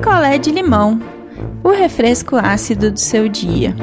[0.00, 0.98] picolé de limão,
[1.62, 3.76] o refresco ácido do seu dia.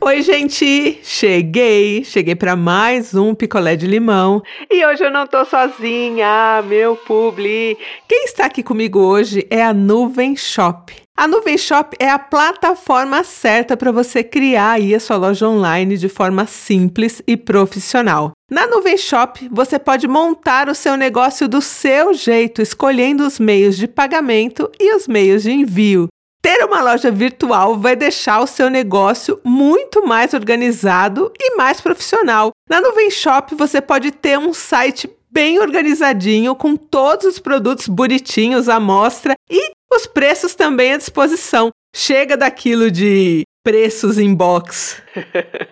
[0.00, 1.00] Oi, gente!
[1.02, 2.02] Cheguei!
[2.02, 4.42] Cheguei para mais um picolé de limão.
[4.70, 7.76] E hoje eu não tô sozinha, meu publi.
[8.08, 10.90] Quem está aqui comigo hoje é a Nuvem Shop.
[11.14, 15.98] A Nuvem Shop é a plataforma certa para você criar aí a sua loja online
[15.98, 18.32] de forma simples e profissional.
[18.48, 23.76] Na Nuvem Shop, você pode montar o seu negócio do seu jeito, escolhendo os meios
[23.76, 26.06] de pagamento e os meios de envio.
[26.40, 32.52] Ter uma loja virtual vai deixar o seu negócio muito mais organizado e mais profissional.
[32.70, 38.68] Na Nuvem Shop você pode ter um site bem organizadinho com todos os produtos bonitinhos
[38.68, 41.70] à mostra e os preços também à disposição.
[41.96, 45.02] Chega daquilo de preços em box.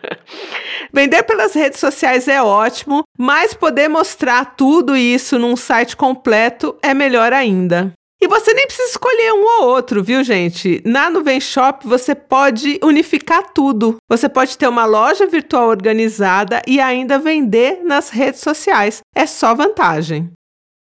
[0.93, 6.93] Vender pelas redes sociais é ótimo, mas poder mostrar tudo isso num site completo é
[6.93, 7.93] melhor ainda.
[8.21, 10.83] E você nem precisa escolher um ou outro, viu, gente?
[10.85, 13.99] Na Nuvem Shop você pode unificar tudo.
[14.09, 19.03] Você pode ter uma loja virtual organizada e ainda vender nas redes sociais.
[19.15, 20.33] É só vantagem.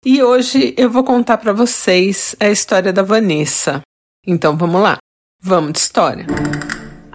[0.03, 3.83] E hoje eu vou contar para vocês a história da Vanessa.
[4.27, 4.97] Então vamos lá.
[5.43, 6.25] Vamos de história.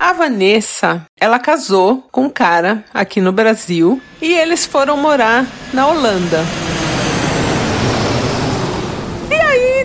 [0.07, 5.85] A Vanessa, ela casou com um cara aqui no Brasil e eles foram morar na
[5.85, 6.45] Holanda.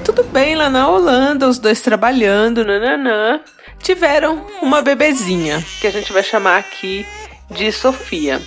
[0.05, 3.41] tudo bem lá na Holanda, os dois trabalhando, nananã.
[3.81, 7.05] Tiveram uma bebezinha, que a gente vai chamar aqui
[7.51, 8.41] de Sofia.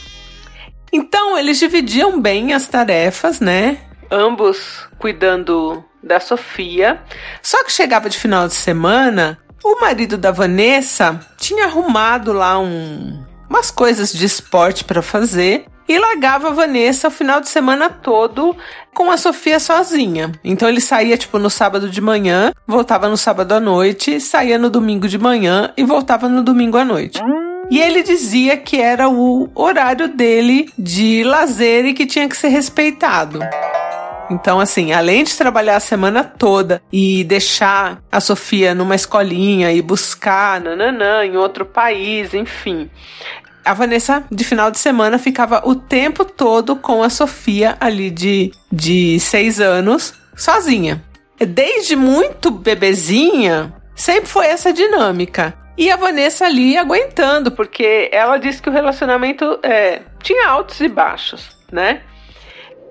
[0.93, 3.79] Então, eles dividiam bem as tarefas, né?
[4.09, 7.01] Ambos cuidando da Sofia.
[7.41, 13.19] Só que chegava de final de semana, o marido da Vanessa tinha arrumado lá um,
[13.49, 18.55] umas coisas de esporte para fazer e largava a Vanessa o final de semana todo
[18.93, 20.31] com a Sofia sozinha.
[20.43, 24.69] Então ele saía tipo no sábado de manhã, voltava no sábado à noite, saía no
[24.69, 27.19] domingo de manhã e voltava no domingo à noite.
[27.69, 32.49] E ele dizia que era o horário dele de lazer e que tinha que ser
[32.49, 33.39] respeitado.
[34.29, 39.81] Então, assim, além de trabalhar a semana toda e deixar a Sofia numa escolinha e
[39.81, 42.89] buscar nananã em outro país, enfim,
[43.65, 48.51] a Vanessa, de final de semana, ficava o tempo todo com a Sofia ali de,
[48.71, 51.03] de seis anos, sozinha.
[51.39, 55.53] Desde muito bebezinha, sempre foi essa dinâmica.
[55.77, 60.87] E a Vanessa ali aguentando, porque ela disse que o relacionamento é, tinha altos e
[60.87, 62.01] baixos, né?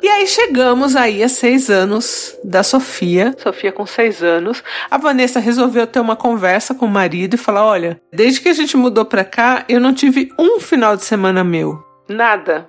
[0.03, 4.63] E aí chegamos aí a seis anos da Sofia, Sofia com seis anos.
[4.91, 8.53] A Vanessa resolveu ter uma conversa com o marido e falar: olha, desde que a
[8.53, 11.83] gente mudou pra cá, eu não tive um final de semana meu.
[12.09, 12.69] Nada.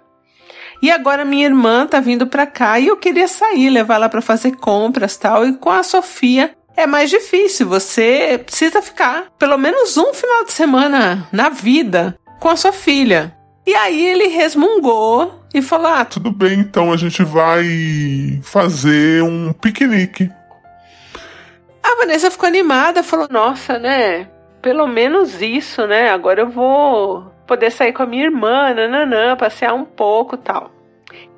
[0.81, 4.21] E agora minha irmã tá vindo pra cá e eu queria sair, levar ela para
[4.21, 5.45] fazer compras tal.
[5.45, 7.67] E com a Sofia é mais difícil.
[7.67, 13.35] Você precisa ficar pelo menos um final de semana na vida com a sua filha.
[13.65, 19.53] E aí ele resmungou e falou: Ah, tudo bem, então a gente vai fazer um
[19.53, 20.29] piquenique.
[21.81, 24.27] A Vanessa ficou animada, falou: Nossa, né?
[24.61, 26.09] Pelo menos isso, né?
[26.09, 30.74] Agora eu vou poder sair com a minha irmã, nananã, passear um pouco tal.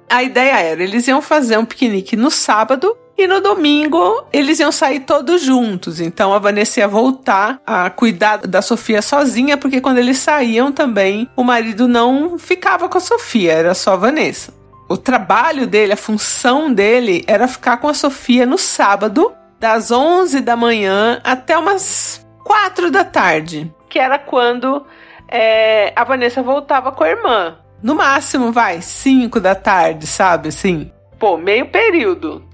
[0.10, 4.72] A ideia era: eles iam fazer um piquenique no sábado e no domingo eles iam
[4.72, 6.00] sair todos juntos.
[6.00, 11.30] Então a Vanessa ia voltar a cuidar da Sofia sozinha, porque quando eles saíam também,
[11.36, 14.54] o marido não ficava com a Sofia, era só a Vanessa.
[14.90, 20.40] O trabalho dele, a função dele era ficar com a Sofia no sábado, das 11
[20.42, 24.86] da manhã até umas 4 da tarde, que era quando
[25.28, 27.58] é, a Vanessa voltava com a irmã.
[27.88, 30.50] No máximo, vai, 5 da tarde, sabe?
[30.50, 32.46] Assim, pô, meio período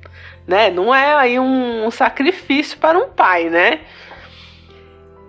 [0.47, 0.69] né?
[0.69, 3.81] Não é aí um sacrifício para um pai, né?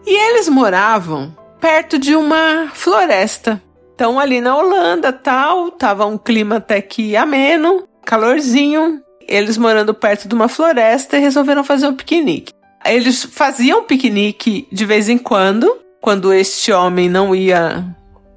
[0.06, 3.62] E eles moravam perto de uma floresta.
[3.94, 9.00] Então ali na Holanda, tal, tava um clima até que ameno, calorzinho.
[9.26, 12.52] Eles morando perto de uma floresta e resolveram fazer um piquenique.
[12.84, 17.82] Eles faziam piquenique de vez em quando, quando este homem não ia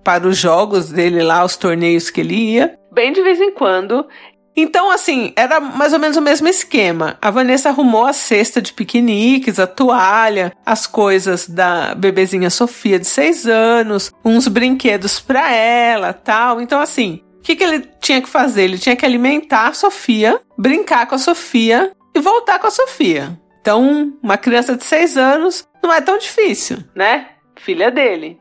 [0.07, 2.79] para os jogos dele lá, os torneios que ele ia.
[2.93, 4.07] Bem de vez em quando,
[4.55, 7.17] então, assim, era mais ou menos o mesmo esquema.
[7.21, 13.05] A Vanessa arrumou a cesta de piqueniques, a toalha, as coisas da bebezinha Sofia de
[13.05, 16.61] seis anos, uns brinquedos para ela, tal.
[16.61, 18.63] Então, assim, o que, que ele tinha que fazer?
[18.63, 23.37] Ele tinha que alimentar a Sofia, brincar com a Sofia e voltar com a Sofia.
[23.59, 27.27] Então, uma criança de seis anos não é tão difícil, né?
[27.57, 28.39] Filha dele.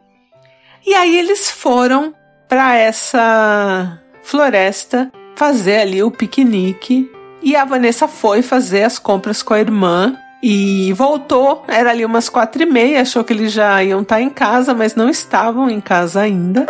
[0.86, 2.14] E aí eles foram
[2.48, 7.10] para essa floresta fazer ali o piquenique.
[7.42, 10.16] E a Vanessa foi fazer as compras com a irmã.
[10.42, 11.64] e voltou.
[11.66, 14.94] Era ali umas quatro e meia, achou que eles já iam estar em casa, mas
[14.94, 16.66] não estavam em casa ainda.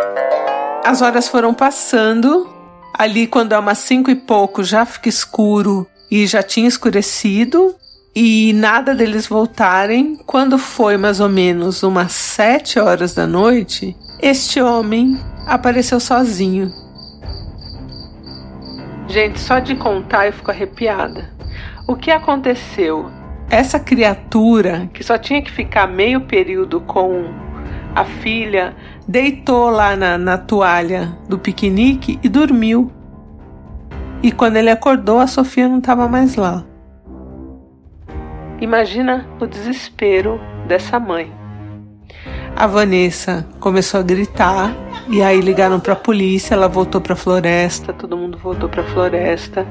[0.83, 2.49] As horas foram passando.
[2.93, 7.75] Ali, quando é umas cinco e pouco, já fica escuro e já tinha escurecido.
[8.15, 10.15] E nada deles voltarem.
[10.25, 16.71] Quando foi mais ou menos umas sete horas da noite, este homem apareceu sozinho.
[19.07, 21.29] Gente, só de contar eu fico arrepiada.
[21.87, 23.09] O que aconteceu?
[23.49, 27.25] Essa criatura, que só tinha que ficar meio período com
[27.95, 28.75] a filha,
[29.07, 32.91] deitou lá na, na toalha do piquenique e dormiu.
[34.21, 36.65] E quando ele acordou, a Sofia não estava mais lá.
[38.59, 41.36] Imagina o desespero dessa mãe.
[42.59, 44.75] A Vanessa começou a gritar
[45.07, 48.81] e aí ligaram para a polícia, ela voltou para a floresta, todo mundo voltou para
[48.81, 49.67] a floresta.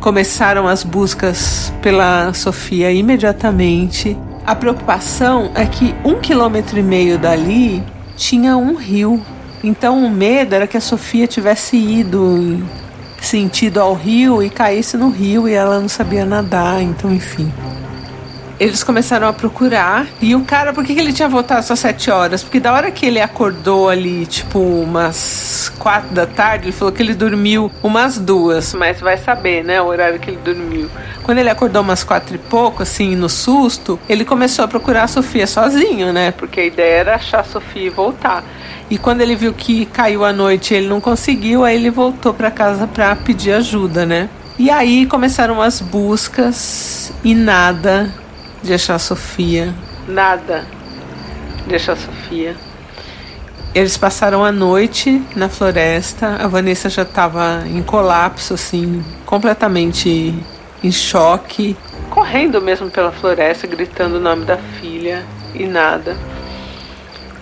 [0.00, 4.16] Começaram as buscas pela Sofia imediatamente.
[4.46, 7.84] A preocupação é que um quilômetro e meio dali
[8.16, 9.22] tinha um rio.
[9.62, 12.66] Então o medo era que a Sofia tivesse ido
[13.20, 17.52] sentido ao rio e caísse no rio e ela não sabia nadar, então enfim
[18.58, 20.06] eles começaram a procurar.
[20.20, 22.42] E o cara, por que, que ele tinha voltado só sete horas?
[22.42, 27.02] Porque da hora que ele acordou ali, tipo, umas quatro da tarde, ele falou que
[27.02, 28.74] ele dormiu umas duas.
[28.74, 30.90] Mas vai saber, né, o horário que ele dormiu.
[31.22, 35.08] Quando ele acordou umas quatro e pouco, assim, no susto, ele começou a procurar a
[35.08, 36.32] Sofia sozinho, né?
[36.32, 38.42] Porque a ideia era achar a Sofia e voltar.
[38.90, 42.50] E quando ele viu que caiu a noite ele não conseguiu, aí ele voltou para
[42.50, 44.28] casa para pedir ajuda, né?
[44.58, 48.10] E aí começaram as buscas e nada
[48.62, 49.74] de achar a Sofia.
[50.06, 50.66] Nada
[51.66, 52.56] de achar a Sofia.
[53.74, 56.36] Eles passaram a noite na floresta.
[56.40, 60.34] A Vanessa já estava em colapso, assim, completamente
[60.82, 61.76] em choque,
[62.10, 65.24] correndo mesmo pela floresta, gritando o nome da filha
[65.54, 66.16] e nada.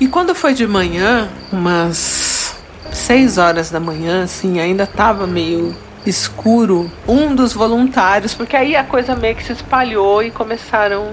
[0.01, 2.57] E quando foi de manhã, umas
[2.93, 5.75] seis horas da manhã, assim, ainda estava meio
[6.07, 11.13] escuro, um dos voluntários, porque aí a coisa meio que se espalhou e começaram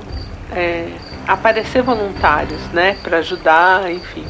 [0.51, 0.87] é,
[1.27, 4.25] a aparecer voluntários, né, para ajudar, enfim.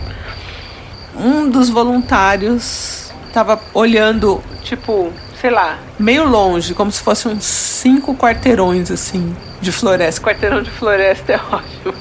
[1.16, 8.16] Um dos voluntários estava olhando, tipo, sei lá, meio longe, como se fosse uns cinco
[8.16, 10.22] quarteirões assim de floresta.
[10.22, 11.94] Quarteirão de floresta é ótimo.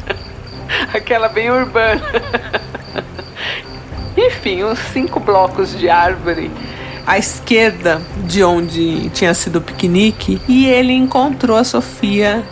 [0.94, 2.02] Aquela bem urbana.
[4.16, 6.50] Enfim, uns cinco blocos de árvore
[7.06, 12.42] à esquerda de onde tinha sido o piquenique e ele encontrou a Sofia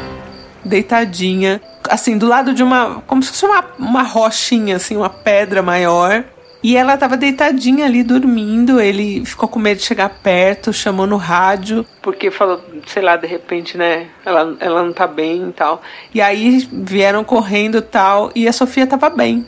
[0.64, 3.02] deitadinha, assim, do lado de uma.
[3.06, 6.24] como se fosse uma, uma rochinha, assim, uma pedra maior.
[6.60, 8.80] E ela estava deitadinha ali dormindo.
[8.80, 13.26] Ele ficou com medo de chegar perto, chamou no rádio, porque falou, sei lá, de
[13.26, 14.08] repente, né?
[14.24, 15.80] Ela, ela não tá bem e tal.
[16.12, 19.46] E aí vieram correndo tal, e a Sofia estava bem.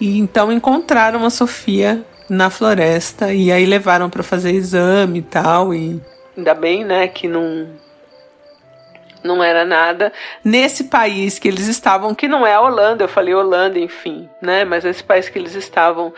[0.00, 5.72] E então encontraram a Sofia na floresta e aí levaram para fazer exame e tal
[5.74, 6.00] e
[6.36, 7.68] ainda bem, né, que não
[9.22, 10.12] não era nada
[10.44, 14.64] nesse país que eles estavam, que não é a Holanda, eu falei Holanda, enfim, né,
[14.64, 16.12] mas esse país que eles estavam.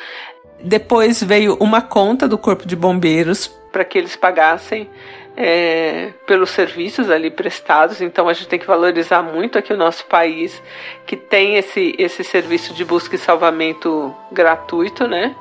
[0.63, 4.91] Depois veio uma conta do corpo de bombeiros para que eles pagassem
[5.37, 8.01] é, pelos serviços ali prestados.
[8.01, 10.63] Então a gente tem que valorizar muito aqui o nosso país
[11.07, 15.35] que tem esse, esse serviço de busca e salvamento gratuito, né?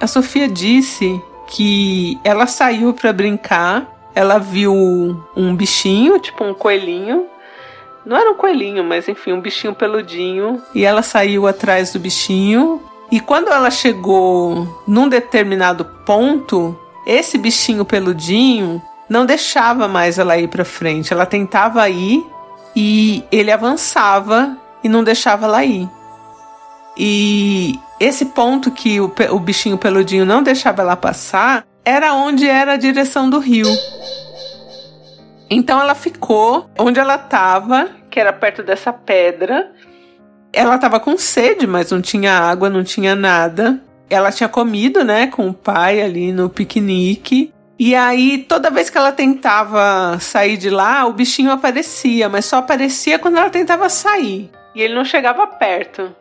[0.00, 4.74] A Sofia disse que ela saiu para brincar, ela viu
[5.36, 7.26] um bichinho, tipo um coelhinho.
[8.04, 10.62] Não era um coelhinho, mas enfim, um bichinho peludinho.
[10.74, 12.82] E ela saiu atrás do bichinho.
[13.10, 20.48] E quando ela chegou num determinado ponto, esse bichinho peludinho não deixava mais ela ir
[20.48, 21.12] para frente.
[21.12, 22.26] Ela tentava ir
[22.74, 25.88] e ele avançava e não deixava ela ir.
[26.96, 32.72] E esse ponto que o, o bichinho peludinho não deixava ela passar era onde era
[32.72, 33.68] a direção do rio.
[35.50, 39.70] Então ela ficou onde ela estava, que era perto dessa pedra.
[40.52, 43.80] Ela estava com sede, mas não tinha água, não tinha nada.
[44.08, 47.52] Ela tinha comido, né, com o pai ali no piquenique.
[47.78, 52.58] E aí, toda vez que ela tentava sair de lá, o bichinho aparecia, mas só
[52.58, 54.50] aparecia quando ela tentava sair.
[54.74, 56.14] E ele não chegava perto.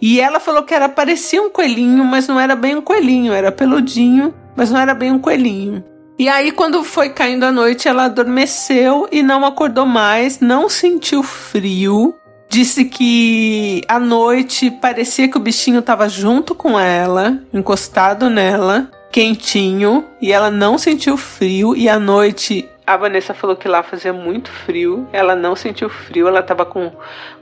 [0.00, 3.52] E ela falou que era parecia um coelhinho, mas não era bem um coelhinho, era
[3.52, 5.84] peludinho, mas não era bem um coelhinho.
[6.18, 11.22] E aí, quando foi caindo a noite, ela adormeceu e não acordou mais, não sentiu
[11.22, 12.14] frio.
[12.48, 18.90] Disse que à noite parecia que o bichinho estava junto com ela, encostado nela.
[19.10, 24.12] quentinho e ela não sentiu frio e à noite a Vanessa falou que lá fazia
[24.12, 26.90] muito frio, ela não sentiu frio, ela tava com,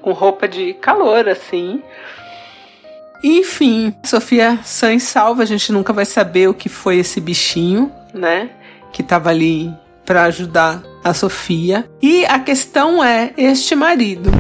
[0.03, 1.83] com roupa de calor assim.
[3.23, 7.93] Enfim, Sofia sã e salva, a gente nunca vai saber o que foi esse bichinho,
[8.15, 8.51] né?
[8.93, 9.73] Que tava ali
[10.05, 11.89] para ajudar a Sofia.
[12.01, 14.31] E a questão é este marido.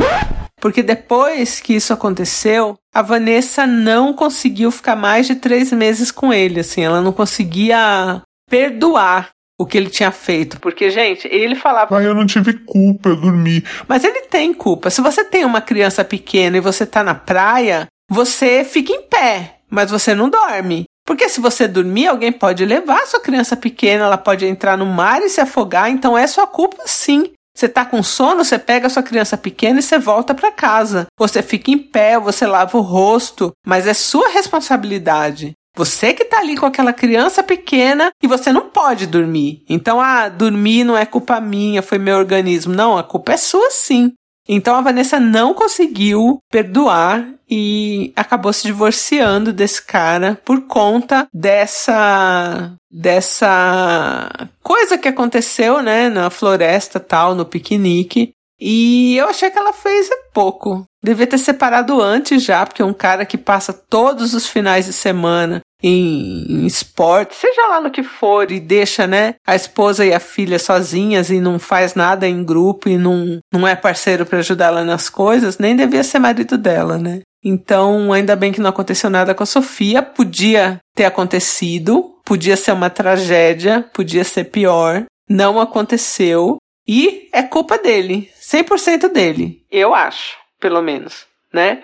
[0.60, 6.32] Porque depois que isso aconteceu, a Vanessa não conseguiu ficar mais de três meses com
[6.32, 6.60] ele.
[6.60, 10.60] Assim, ela não conseguia perdoar o que ele tinha feito.
[10.60, 11.96] Porque, gente, ele falava.
[11.96, 13.62] Ah, eu não tive culpa, eu dormi.
[13.86, 14.90] Mas ele tem culpa.
[14.90, 19.58] Se você tem uma criança pequena e você tá na praia, você fica em pé,
[19.70, 20.84] mas você não dorme.
[21.06, 25.22] Porque se você dormir, alguém pode levar sua criança pequena, ela pode entrar no mar
[25.22, 27.32] e se afogar, então é sua culpa sim.
[27.56, 31.06] Você tá com sono, você pega sua criança pequena e você volta para casa.
[31.18, 35.54] Você fica em pé, você lava o rosto, mas é sua responsabilidade.
[35.76, 39.64] Você que tá ali com aquela criança pequena e você não pode dormir.
[39.68, 42.74] Então, ah, dormir não é culpa minha, foi meu organismo.
[42.74, 44.12] Não, a culpa é sua sim.
[44.48, 52.74] Então a Vanessa não conseguiu perdoar e acabou se divorciando desse cara por conta dessa
[52.90, 54.30] dessa
[54.62, 58.32] coisa que aconteceu, né, na floresta tal, no piquenique.
[58.58, 60.84] E eu achei que ela fez é pouco.
[61.02, 65.60] Devia ter separado antes já, porque um cara que passa todos os finais de semana
[65.82, 70.58] em, esporte, seja lá no que for, e deixa, né, a esposa e a filha
[70.58, 74.84] sozinhas e não faz nada em grupo e não, não é parceiro para ajudar ela
[74.84, 77.20] nas coisas, nem devia ser marido dela, né?
[77.42, 80.02] Então, ainda bem que não aconteceu nada com a Sofia.
[80.02, 85.04] Podia ter acontecido, podia ser uma tragédia, podia ser pior.
[85.30, 86.58] Não aconteceu.
[86.86, 91.82] E é culpa dele, 100% dele, eu acho, pelo menos, né?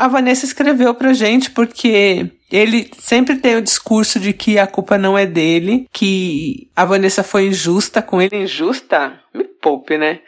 [0.00, 4.96] A Vanessa escreveu pra gente porque ele sempre tem o discurso de que a culpa
[4.96, 8.34] não é dele, que a Vanessa foi injusta com ele.
[8.34, 9.20] Injusta?
[9.34, 10.20] Me poupe, né?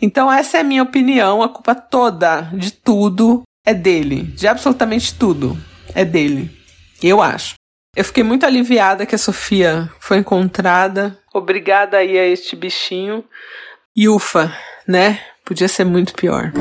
[0.00, 1.42] Então, essa é a minha opinião.
[1.42, 4.22] A culpa toda de tudo é dele.
[4.22, 5.58] De absolutamente tudo.
[5.96, 6.48] É dele.
[7.02, 7.54] Eu acho.
[7.96, 11.18] Eu fiquei muito aliviada que a Sofia foi encontrada.
[11.34, 13.24] Obrigada aí a este bichinho.
[13.96, 14.56] E ufa,
[14.86, 15.18] né?
[15.44, 16.52] Podia ser muito pior.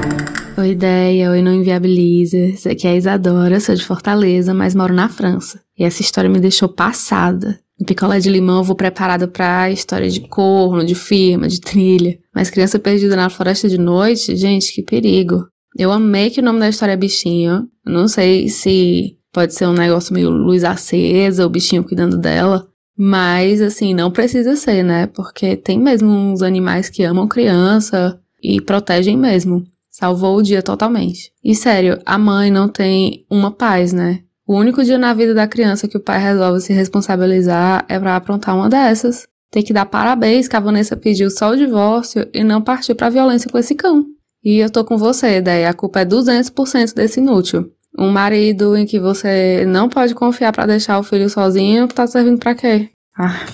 [0.60, 2.36] Oi, ideia, oi, não inviabiliza.
[2.36, 5.62] Isso aqui é a Isadora, sou de Fortaleza, mas moro na França.
[5.78, 7.60] E essa história me deixou passada.
[7.80, 12.18] No picolé de limão eu vou preparada pra história de corno, de firma, de trilha.
[12.34, 15.48] Mas criança perdida na floresta de noite, gente, que perigo.
[15.78, 17.68] Eu amei que o nome da história é bichinho.
[17.86, 22.68] Não sei se pode ser um negócio meio luz acesa, o bichinho cuidando dela.
[22.98, 25.06] Mas, assim, não precisa ser, né?
[25.06, 29.64] Porque tem mesmo uns animais que amam criança e protegem mesmo
[29.98, 31.32] salvou o dia totalmente.
[31.44, 34.20] E sério, a mãe não tem uma paz, né?
[34.48, 38.16] O único dia na vida da criança que o pai resolve se responsabilizar é para
[38.16, 39.26] aprontar uma dessas.
[39.52, 43.10] Tem que dar parabéns que a Vanessa pediu só o divórcio e não partiu pra
[43.10, 44.06] violência com esse cão.
[44.44, 47.72] E eu tô com você, daí a culpa é 200% desse inútil.
[47.98, 52.38] Um marido em que você não pode confiar para deixar o filho sozinho, tá servindo
[52.38, 52.90] para quê?
[53.18, 53.48] Ah,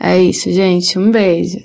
[0.00, 0.98] é isso, gente.
[0.98, 1.58] Um beijo.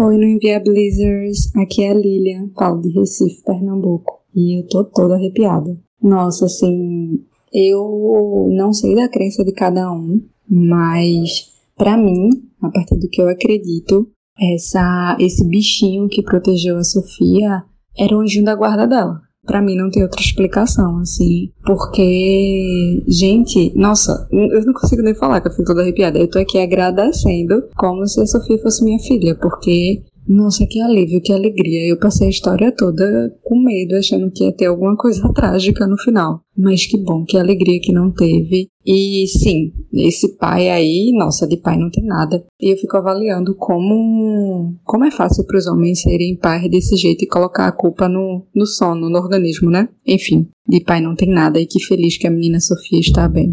[0.00, 5.16] Oi, no Inviabilizers, aqui é a Lilian, falo de Recife, Pernambuco, e eu tô toda
[5.16, 5.76] arrepiada.
[6.00, 7.18] Nossa, assim,
[7.52, 12.30] eu não sei da crença de cada um, mas para mim,
[12.62, 17.64] a partir do que eu acredito, essa esse bichinho que protegeu a Sofia
[17.98, 21.50] era o anjinho da guarda dela para mim não tem outra explicação, assim.
[21.64, 26.18] Porque, gente, nossa, eu não consigo nem falar que eu fico toda arrepiada.
[26.18, 31.22] Eu tô aqui agradecendo como se a Sofia fosse minha filha, porque nossa, que alívio,
[31.22, 31.88] que alegria.
[31.88, 35.96] Eu passei a história toda com medo, achando que ia ter alguma coisa trágica no
[35.96, 36.42] final.
[36.58, 38.68] Mas que bom, que alegria que não teve.
[38.84, 42.44] E sim, esse pai aí, nossa, de pai não tem nada.
[42.60, 47.22] E eu fico avaliando como, como é fácil para os homens serem pais desse jeito
[47.22, 49.88] e colocar a culpa no, no sono, no organismo, né?
[50.06, 51.60] Enfim, de pai não tem nada.
[51.60, 53.52] E que feliz que a menina Sofia está bem.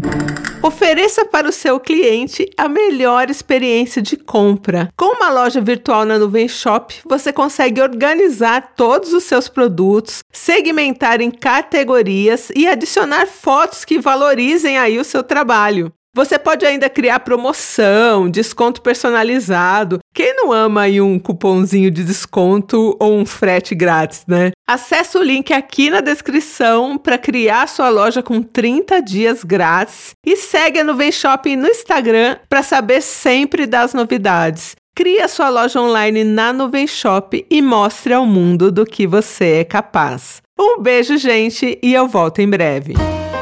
[0.62, 4.88] Ofereça para o seu cliente a melhor experiência de compra.
[4.96, 11.20] Com uma loja virtual na Nuvem Shop, você consegue organizar todos os seus produtos, segmentar
[11.20, 12.95] em categorias e adicionar
[13.26, 15.92] fotos que valorizem aí o seu trabalho.
[16.16, 19.98] Você pode ainda criar promoção, desconto personalizado.
[20.14, 24.52] Quem não ama aí um cupomzinho de desconto ou um frete grátis, né?
[24.66, 30.36] Acesse o link aqui na descrição para criar sua loja com 30 dias grátis e
[30.36, 34.74] segue a Nuvem Shopping no Instagram para saber sempre das novidades.
[34.96, 39.64] Crie sua loja online na Nuvem Shop e mostre ao mundo do que você é
[39.64, 40.40] capaz.
[40.58, 42.94] Um beijo, gente, e eu volto em breve.